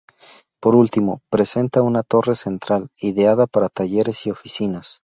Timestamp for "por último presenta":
0.59-1.83